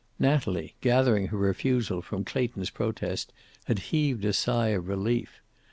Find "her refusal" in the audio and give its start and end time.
1.27-2.01